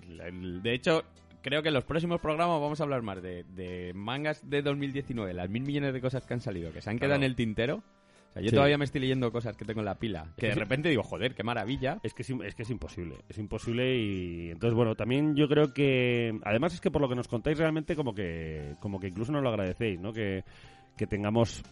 [0.62, 1.03] De hecho,
[1.43, 5.33] creo que en los próximos programas vamos a hablar más de, de mangas de 2019,
[5.35, 7.25] las mil millones de cosas que han salido, que se han quedado Claro.
[7.25, 7.83] en el tintero.
[8.31, 8.55] O sea, yo Sí.
[8.55, 11.35] todavía me estoy leyendo cosas que tengo en la pila, que de repente digo, joder,
[11.35, 11.99] qué maravilla.
[12.03, 15.73] es que es, es que es imposible, es imposible y entonces bueno, también yo creo
[15.73, 19.33] que además es que por lo que nos contáis realmente como que como que incluso
[19.33, 20.12] nos lo agradecéis, ¿no?
[20.12, 20.45] Que,
[20.97, 21.62] que tengamos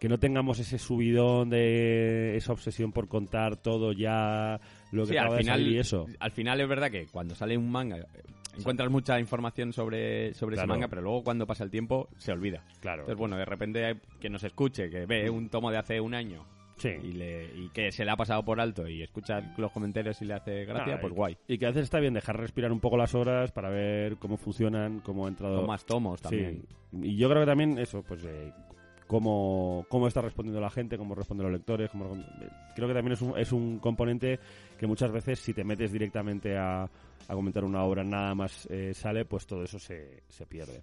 [0.00, 4.60] que no tengamos ese subidón de esa obsesión por contar todo ya
[4.92, 6.06] lo que Sí, acaba al de salir final, y eso.
[6.20, 7.96] al final es verdad que cuando sale un manga
[8.58, 12.64] encuentras mucha información sobre, sobre ese manga, pero luego cuando pasa el tiempo se olvida.
[12.80, 13.02] Claro.
[13.02, 16.14] Entonces, bueno, de repente hay que nos escuche, que ve un tomo de hace un
[16.14, 16.44] año
[16.76, 16.88] Sí.
[16.88, 20.24] y, le, y que se le ha pasado por alto y escucha los comentarios y
[20.24, 21.36] le hace gracia, pues guay.
[21.46, 24.36] Y que a veces está bien dejar respirar un poco las horas para ver cómo
[24.36, 25.58] funcionan, cómo ha entrado.
[25.58, 26.64] Con más tomos también.
[26.90, 26.98] Sí.
[27.10, 28.52] Y yo creo que también eso, pues eh,
[29.06, 31.90] cómo, cómo está respondiendo la gente, cómo responden los lectores.
[31.90, 34.38] Cómo, responde- creo que también es un, es un componente
[34.78, 38.92] que muchas veces si te metes directamente a, a comentar una obra nada más eh,
[38.94, 40.82] sale, pues todo eso se, se pierde.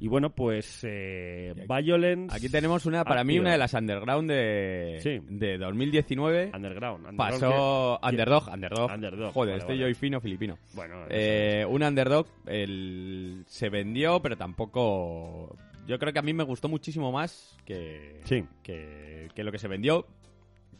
[0.00, 2.34] Y bueno, pues eh, Violence...
[2.34, 5.20] Aquí tenemos una, para mí, una de las underground de, Sí.
[5.28, 6.50] de 2019.
[6.54, 7.06] Underground.
[7.06, 8.90] underground Pasó que- Underdog, Underdog.
[8.90, 9.80] Underdog, Joder, vale, estoy vale.
[9.80, 10.58] yo y fino filipino.
[10.74, 15.54] Bueno, Eh, un Underdog el, se vendió, pero tampoco...
[15.86, 18.44] Yo creo que a mí me gustó muchísimo más que, Sí.
[18.62, 20.06] que, que lo que se vendió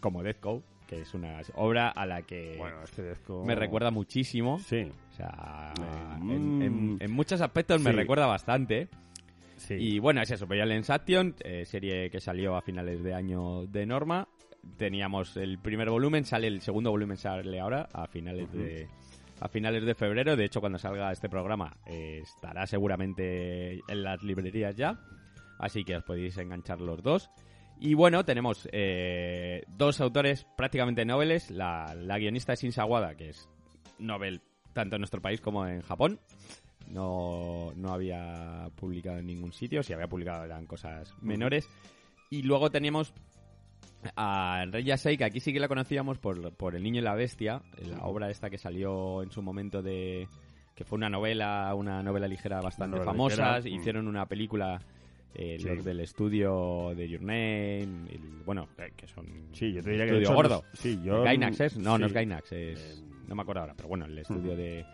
[0.01, 3.45] como Death Code, que es una obra a la que bueno, este disco...
[3.45, 4.59] me recuerda muchísimo.
[4.61, 5.73] Sí, O sea,
[6.23, 6.99] en, en- mm.
[7.01, 8.88] en muchos aspectos me recuerda bastante.
[9.57, 9.75] sí.
[9.75, 13.87] Y bueno, es eso, Violence Action, eh, serie que salió a finales de año de
[13.87, 14.29] norma.
[14.77, 18.88] Teníamos el primer volumen, sale el segundo volumen, sale ahora a finales de
[19.42, 20.37] a finales de febrero.
[20.37, 25.00] De hecho, cuando salga este programa eh, estará seguramente en las librerías ya.
[25.59, 27.28] Así que os podéis enganchar los dos.
[27.81, 31.50] Y bueno, tenemos eh, dos autores prácticamente noveles.
[31.50, 33.48] La, la guionista es Insawada, que es
[33.98, 34.40] novel
[34.72, 36.20] tanto en nuestro país como en Japón.
[36.87, 41.68] no, no había publicado en ningún sitio, si había publicado eran cosas menores.
[42.31, 43.12] Y luego teníamos
[44.17, 47.15] a Rey Yasei, que aquí sí que la conocíamos por, por El Niño y la
[47.15, 50.27] Bestia, la obra esta que salió en su momento de...
[50.75, 53.81] que fue una novela, una novela ligera bastante novela famosa, ligera, mm.
[53.81, 54.81] hicieron una película...
[55.35, 55.67] eh, Sí.
[55.69, 60.07] los del estudio de Your Name, el- bueno, eh, que son Sí, yo te diría
[60.07, 60.65] que estudio gordo.
[60.75, 62.12] sí, yo Gainax es, no, no es.
[62.12, 64.57] Gainax, es, Eh, no me acuerdo ahora, pero bueno, el estudio Mm.
[64.57, 64.85] de,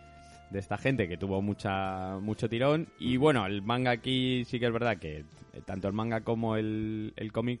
[0.51, 4.67] de esta gente que tuvo mucha mucho tirón y bueno, el manga aquí sí que
[4.67, 5.25] es verdad que eh,
[5.65, 7.59] tanto el manga como el, el cómic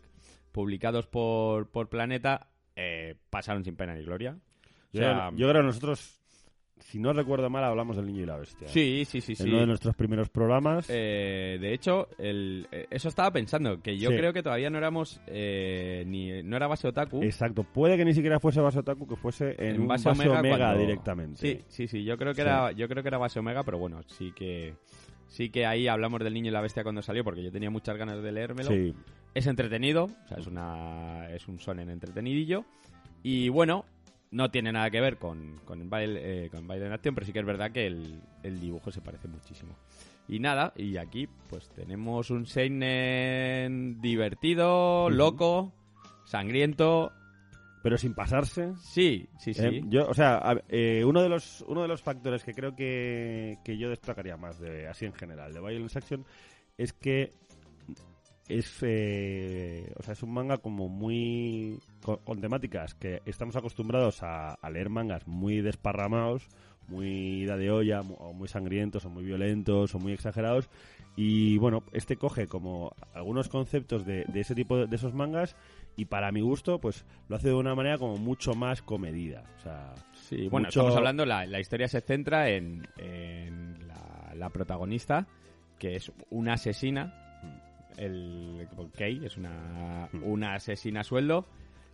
[0.51, 4.37] publicados por, por Planeta eh, pasaron sin pena ni gloria.
[4.37, 6.19] O Yo, sea, yo creo que nosotros,
[6.79, 8.67] si no recuerdo mal, hablamos del niño y la bestia.
[8.69, 9.43] sí, sí, sí, sí.
[9.43, 10.87] En uno de nuestros primeros programas.
[10.89, 14.15] Eh, de hecho, el, eh, eso estaba pensando, que yo Sí.
[14.15, 17.21] creo que todavía no éramos eh, ni no era base otaku.
[17.21, 17.63] Exacto.
[17.63, 20.39] Puede que ni siquiera fuese base otaku, que fuese en, en un base base, omega,
[20.39, 21.37] omega, cuando- directamente.
[21.39, 22.03] Sí, sí, sí.
[22.03, 22.47] Yo creo que Sí.
[22.47, 24.73] era, yo creo que era base omega, pero bueno, sí que
[25.29, 27.95] sí que ahí hablamos del niño y la bestia cuando salió, porque yo tenía muchas
[27.95, 28.69] ganas de leérmelo.
[28.69, 28.93] Sí.
[29.33, 32.65] Es entretenido, o sea, es una es un sonen entretenidillo
[33.23, 33.85] y bueno.
[34.31, 37.33] No tiene nada que ver con, con, baile, eh, con baile en acción, pero sí
[37.33, 39.75] que es verdad que el, el dibujo se parece muchísimo.
[40.27, 45.73] Y nada, y aquí pues tenemos un Seinen divertido, loco,
[46.25, 47.11] sangriento.
[47.81, 48.73] Pero sin pasarse.
[48.77, 49.61] Sí, sí, sí.
[49.65, 52.75] Eh, yo, o sea, a- eh, uno de los uno de los factores que creo
[52.75, 56.25] que, que yo destacaría más de así en general de Violence Action
[56.77, 57.31] es que
[58.47, 64.23] es eh, o sea es un manga como muy con, con temáticas que estamos acostumbrados
[64.23, 66.47] a, a leer mangas muy desparramados
[66.87, 70.67] muy ida de olla mu- o muy sangrientos o muy violentos o muy exagerados
[71.15, 75.55] y bueno este coge como algunos conceptos de, de ese tipo de, de esos mangas
[75.99, 79.61] y para mi gusto pues lo hace de una manera como mucho más comedida o
[79.61, 84.49] sea Sí, bueno, mucho- estamos hablando, la, la historia se centra en, en la, la
[84.51, 85.25] protagonista,
[85.79, 87.11] que es una asesina.
[87.97, 90.23] El Kay es una, Mm.
[90.23, 91.47] una asesina a sueldo.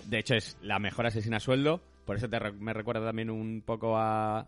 [0.09, 1.81] De hecho, es la mejor asesina a sueldo.
[2.05, 4.45] Por eso te me recuerda también un poco a,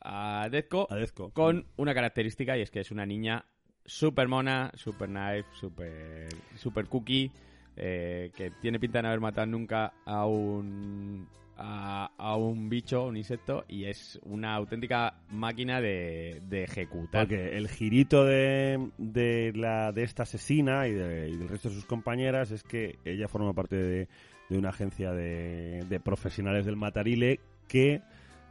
[0.00, 0.86] a Deathco.
[0.90, 1.30] Adezco.
[1.30, 3.46] Con una característica y es que es una niña
[3.86, 7.30] super mona, super knife, super, super cookie,
[7.76, 13.04] eh, que tiene pinta de no haber matado nunca a un, a, a un bicho,
[13.06, 17.26] un insecto, y es una auténtica máquina de, de ejecutar.
[17.26, 21.74] Porque el girito de, de, la, de esta asesina y, de- y del resto de
[21.74, 24.08] sus compañeras es que ella forma parte de,
[24.50, 28.02] una agencia de, de profesionales del matarile que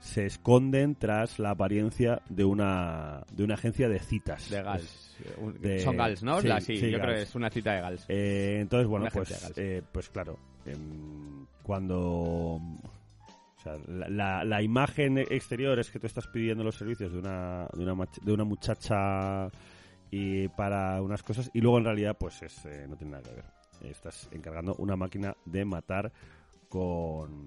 [0.02, 4.50] se esconden tras la apariencia de una, de una agencia de citas.
[4.50, 5.16] De Gals.
[5.62, 6.42] De- Son Gals, ¿no?
[6.42, 8.06] sí, La- sí, sí, yo creo que es una cita de Gals.
[8.10, 12.00] Eh, entonces, bueno, Una pues, eh, pues claro, em, cuando...
[12.00, 17.20] O sea, la, la- la imagen exterior es que tú estás pidiendo los servicios de
[17.20, 19.50] una, de una, de una muchacha
[20.10, 23.36] y para unas cosas y luego en realidad pues es, eh, no tiene nada que
[23.36, 23.46] ver.
[23.84, 26.12] Estás encargando una máquina de matar
[26.70, 27.46] con,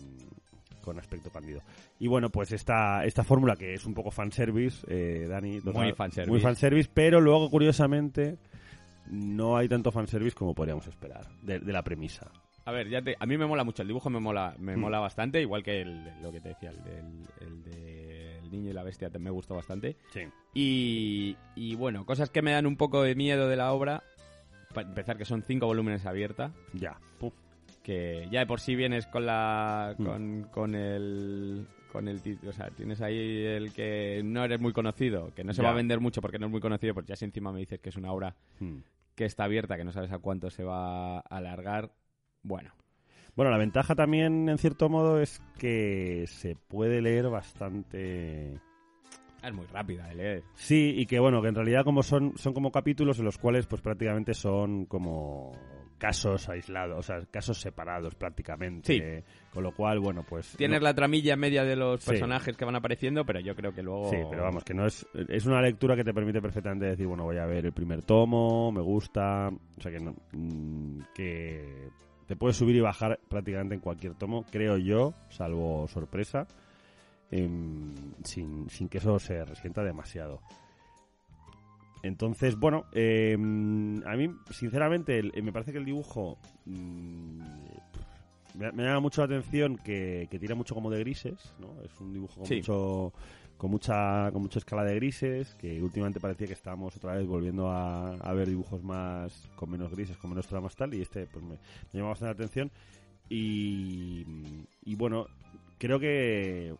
[0.85, 1.61] con aspecto candido.
[1.99, 5.61] Y bueno, pues esta, esta fórmula que es un poco fanservice, eh, Dani.
[5.64, 6.31] Muy fanservice.
[6.31, 8.37] Muy fanservice, pero luego curiosamente
[9.11, 12.31] no hay tanto fanservice como podríamos esperar de, de la premisa.
[12.66, 14.81] A ver, ya te- a mí me mola mucho, el dibujo me mola, me Mm.
[14.81, 18.70] mola bastante, igual que el, lo que te decía, el del el de El niño
[18.70, 19.97] y la bestia me gustó bastante.
[20.12, 20.20] Sí.
[20.55, 24.03] Y, y bueno, cosas que me dan un poco de miedo de la obra,
[24.73, 26.97] para empezar que son cinco volúmenes abierta, Ya.
[27.18, 27.35] Puf.
[27.85, 30.05] Que ya de por sí vienes con la Mm.
[30.05, 34.73] con, con el con el título, o sea, tienes ahí el que no eres muy
[34.73, 35.68] conocido, que no se Ya.
[35.68, 37.79] va a vender mucho porque no es muy conocido, porque ya si encima me dices
[37.79, 38.79] que es una obra Mm.
[39.14, 41.92] que está abierta, que no sabes a cuánto se va a alargar,
[42.42, 42.73] bueno,
[43.37, 48.61] Bueno, la ventaja también, en cierto modo, es que se puede leer bastante...
[49.42, 50.42] es muy rápida de leer.
[50.55, 53.66] Sí, y que bueno, que en realidad como son, son como capítulos en los cuales
[53.66, 55.53] pues prácticamente son como
[55.98, 59.24] casos aislados, o sea, casos separados prácticamente.
[59.52, 60.57] Con lo cual, bueno, pues...
[60.57, 62.11] Tienes no- la tramilla media de los Sí.
[62.11, 64.11] personajes que van apareciendo, pero yo creo que luego...
[64.11, 65.07] Sí, pero vamos, que no es...
[65.28, 68.72] Es una lectura que te permite perfectamente decir, bueno, voy a ver el primer tomo,
[68.72, 69.48] me gusta...
[69.48, 70.14] O sea, que no...
[70.33, 71.88] mm, que
[72.26, 76.46] te puedes subir y bajar prácticamente en cualquier tomo, creo yo, salvo sorpresa,
[77.30, 77.92] em,
[78.24, 80.40] sin, sin que eso se resienta demasiado.
[82.05, 87.40] Entonces, bueno, em, a mí, sinceramente, el- me parece que el dibujo mm,
[88.59, 91.81] me, me llama mucho la atención que, que tira mucho como de grises, ¿no?
[91.83, 92.57] Es un dibujo con Sí.
[92.57, 93.12] mucho
[93.57, 97.71] con mucha con mucha escala de grises, que últimamente parecía que estábamos otra vez volviendo
[97.71, 101.43] a, a ver dibujos más con menos grises, con menos tramas tal, y este pues
[101.43, 101.59] me, me
[102.01, 102.71] llama bastante la atención.
[103.31, 104.27] Y,
[104.85, 105.27] y bueno,
[105.79, 106.75] creo que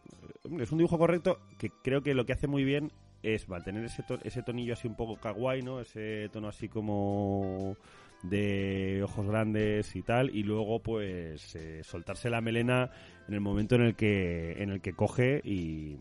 [0.59, 2.91] es un dibujo correcto que creo que lo que hace muy bien
[3.25, 5.81] es mantener ese, to- ese tonillo así un poco kawaii, ¿no?
[5.81, 7.77] Ese tono así como
[8.23, 12.91] de ojos grandes y tal, y luego pues eh, soltarse la melena
[13.29, 15.97] en el momento en el que en el que coge y,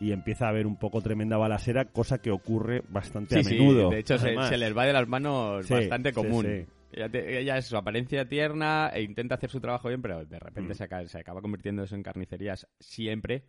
[0.00, 3.90] y empieza a haber un poco tremenda balacera, cosa que ocurre bastante a sí, menudo.
[3.90, 6.66] de hecho se, se les va de las manos Sí, bastante común.
[6.94, 10.38] Ella, te- ella es su apariencia tierna e intenta hacer su trabajo bien, pero de
[10.38, 10.76] repente Mm.
[10.76, 13.44] se, acaba, se acaba convirtiendo eso en carnicerías siempre.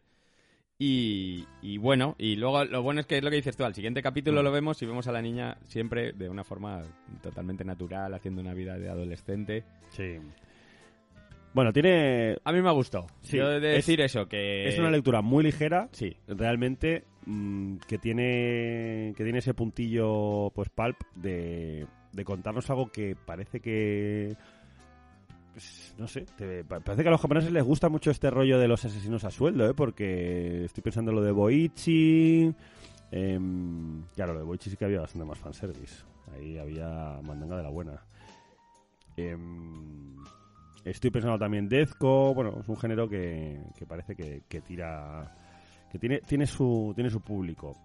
[0.79, 3.75] Y, y bueno, y luego lo bueno es que es lo que dices tú, al
[3.75, 4.43] siguiente capítulo Mm.
[4.43, 6.81] lo vemos y vemos a la niña siempre de una forma
[7.21, 9.63] totalmente natural, haciendo una vida de adolescente.
[9.91, 10.17] Sí.
[11.53, 13.05] Bueno, tiene A mí me gustó.
[13.21, 14.67] Sí, Yo he de es- decir eso, que...
[14.67, 20.69] es una lectura muy ligera, Sí, realmente mm, que tiene que tiene ese puntillo pues
[20.69, 24.35] pulp de, de contarnos algo que parece que
[25.53, 26.25] pues, no sé
[26.67, 29.69] parece que a los japoneses les gusta mucho este rollo de los asesinos a sueldo
[29.69, 29.73] ¿eh?
[29.73, 32.53] porque estoy pensando en lo de Boichi
[33.11, 36.03] em, claro lo de Boichi sí que había bastante más fanservice
[36.35, 38.01] ahí había mandanga de la buena
[39.15, 40.15] Em,
[40.83, 45.35] estoy pensando también Dezco bueno es un género que, parece que, que tira
[45.91, 47.77] que tiene, tiene su tiene su público.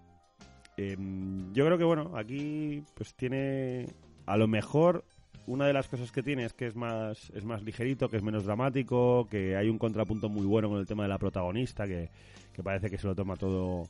[0.75, 3.85] Em, yo creo que bueno, aquí pues tiene
[4.25, 5.05] a lo mejor
[5.49, 8.23] una de las cosas que tiene es que es más es más ligerito, que es
[8.23, 12.09] menos dramático, que hay un contrapunto muy bueno con el tema de la protagonista, que,
[12.53, 13.83] que parece que se lo toma todo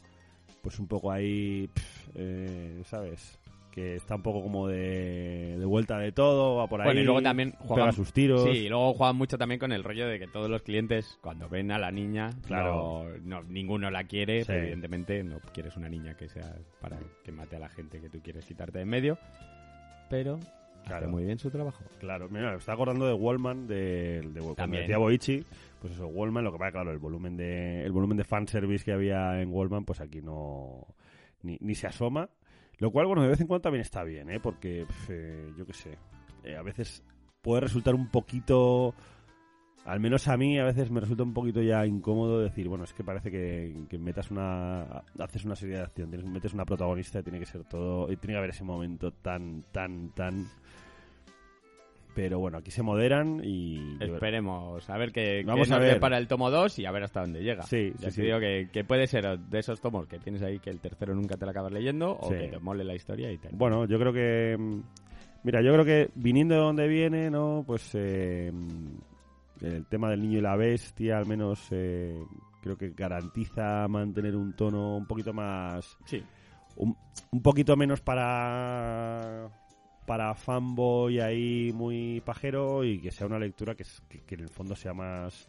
[0.61, 3.39] pues un poco ahí, pf, eh, ¿sabes?
[3.71, 6.85] Que está un poco como de, de vuelta de todo, va por ahí.
[6.85, 8.43] Bueno, y luego también pega juegan, sus tiros.
[8.43, 11.47] Sí, y luego juegan mucho también con el rollo de que todos los clientes, cuando
[11.47, 13.05] ven a la niña, Claro.
[13.23, 14.51] no, no- ninguno la quiere, Sí.
[14.53, 18.19] evidentemente no quieres una niña que sea para que mate a la gente que tú
[18.21, 19.17] quieres quitarte de en medio,
[20.09, 20.39] pero
[20.89, 21.06] Claro.
[21.06, 21.84] hace muy bien su trabajo.
[21.99, 25.43] Claro, mira, me está acordando de Wallman, de, de cuando decía Boichi,
[25.82, 28.91] pues eso, Wallman, lo que pasa, claro, el volumen de el volumen de fanservice que
[28.91, 30.86] había en Wallman, pues aquí no
[31.41, 32.30] ni, ni se asoma,
[32.78, 34.39] lo cual, bueno, de vez en cuando también está bien, ¿eh?
[34.39, 35.97] Porque, pf, eh, yo qué sé,
[36.43, 37.04] eh, a veces
[37.41, 38.93] puede resultar un poquito,
[39.85, 42.93] al menos a mí, a veces me resulta un poquito ya incómodo decir, bueno, es
[42.93, 44.81] que parece que, que metas una,
[45.19, 48.15] haces una serie de acción, tienes, metes una protagonista y tiene que ser todo, y
[48.17, 50.45] tiene que haber ese momento tan, tan, tan
[52.15, 53.95] pero bueno, aquí se moderan y...
[54.03, 55.93] Esperemos a ver qué, Vamos qué a nos ver.
[55.95, 57.61] depara el tomo 2 y a ver hasta dónde llega.
[57.63, 58.21] Sí, ya sí, te sí.
[58.23, 61.37] digo que, que puede ser de esos tomos que tienes ahí que el tercero nunca
[61.37, 62.35] te lo acabas leyendo o Sí.
[62.37, 63.51] que te mole la historia y tal.
[63.53, 64.57] Bueno, yo creo que...
[64.57, 64.81] mm,
[65.43, 67.63] Mira, yo creo que viniendo de donde viene, ¿no?
[67.65, 68.51] Pues eh,
[69.61, 72.17] el tema del niño y la bestia, al menos eh,
[72.61, 75.97] creo que garantiza mantener un tono un poquito más...
[76.05, 76.23] Sí.
[76.77, 76.95] Un,
[77.31, 79.49] un poquito menos para
[80.05, 84.49] para fanboy ahí muy pajero y que sea una lectura que, que- que en el
[84.49, 85.47] fondo sea más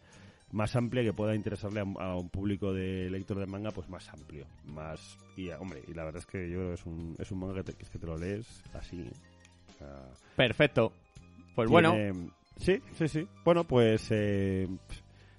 [0.52, 3.88] más amplia que pueda interesarle a, un- a un público de lector de manga pues
[3.88, 7.16] más amplio más y hombre y la verdad es que yo creo que es un,
[7.18, 9.08] es un manga que te, que te lo lees así
[10.36, 10.92] Perfecto.
[11.54, 11.92] Pues bueno,
[12.56, 14.66] sí sí sí bueno pues eh,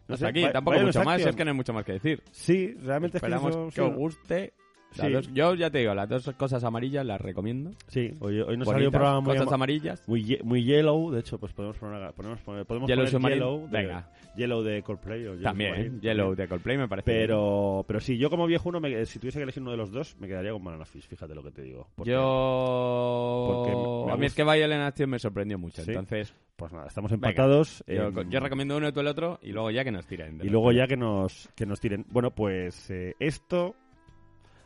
[0.07, 0.43] no hasta sé, aquí.
[0.43, 2.23] va- Tampoco mucho más, es que no hay mucho más que decir.
[2.31, 4.53] sí realmente Esperamos es que, que os guste.
[4.91, 5.09] Sí.
[5.09, 7.71] dos- yo ya te digo, las dos cosas amarillas las recomiendo.
[7.87, 10.03] sí hoy, hoy nos salió un programa muy cosas ama- amarillas.
[10.07, 13.67] muy, ye- muy yellow, de hecho, pues podemos poner, podemos poner, podemos Yellow poner yellow,
[13.69, 14.09] de, venga.
[14.35, 16.35] yellow de Coldplay o Yellow También, Yellow también.
[16.35, 17.11] de Coldplay me parece.
[17.11, 17.23] bien.
[17.23, 20.15] Pero, pero sí, yo como viejuno, me, si tuviese que elegir uno de los dos,
[20.19, 21.87] me quedaría con Banana Fish, fíjate lo que te digo.
[21.95, 23.45] Porque, yo.
[23.47, 25.81] porque me- me a mí es que Violent Action me sorprendió mucho.
[25.83, 25.91] Sí.
[25.91, 27.83] Entonces, Pues nada, estamos Venga, empatados.
[27.87, 30.39] yo, em, yo recomiendo uno y tú el otro y luego ya que nos tiren.
[30.43, 32.05] Y luego ya que nos, que nos tiren.
[32.09, 33.73] Bueno, pues eh, esto...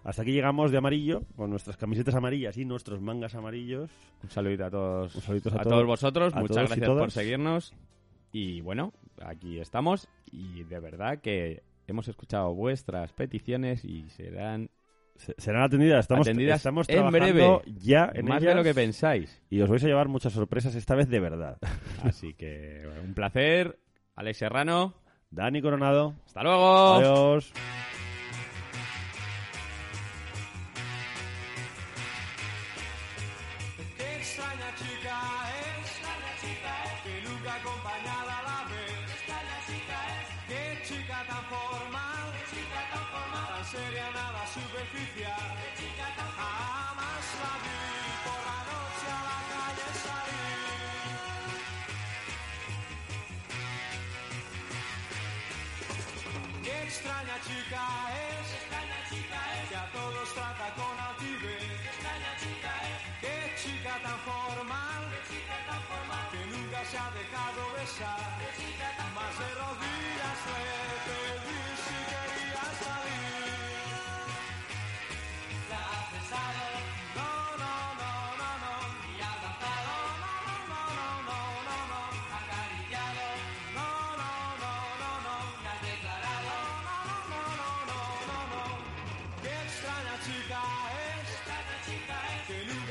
[0.05, 3.89] Hasta aquí llegamos de amarillo, con nuestras camisetas amarillas y nuestros mangas amarillos.
[4.23, 6.33] Un saludito a todos, Un saludito a a todos- todos vosotros.
[6.35, 7.73] a Muchas todos gracias por seguirnos.
[8.31, 10.08] Y bueno, aquí estamos.
[10.31, 14.69] Y de verdad que hemos escuchado vuestras peticiones y serán
[15.15, 16.01] Se- serán atendidas.
[16.01, 17.77] Estamos, Atendidas estamos en trabajando breve.
[17.79, 19.41] ya en más de lo que pensáis.
[19.49, 21.58] Y os vais a llevar muchas sorpresas esta vez de verdad.
[22.03, 23.79] Así que bueno, un placer.
[24.15, 24.93] Alex Serrano.
[25.31, 26.13] Dani Coronado.
[26.25, 26.93] Hasta luego.
[26.95, 27.53] Adiós.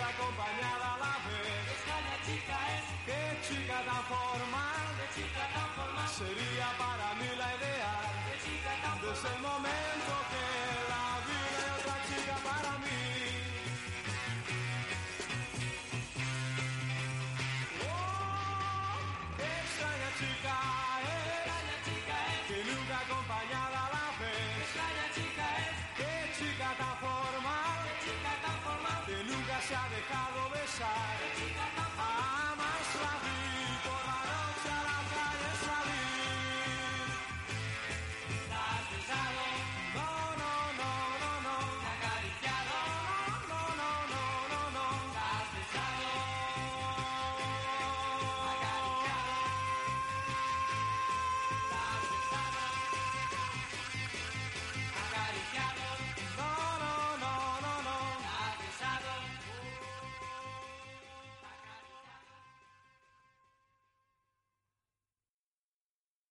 [0.08, 1.64] acompañada a la vez.
[1.74, 2.84] Extraña chica es.
[3.06, 4.84] Qué chica tan formal.
[4.98, 6.08] Qué chica tan formal.
[6.08, 7.92] Sería para mí la idea.
[8.26, 9.14] Qué chica tan formal.
[9.14, 10.13] Desde el momento